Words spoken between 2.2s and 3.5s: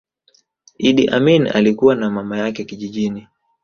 yake kijijini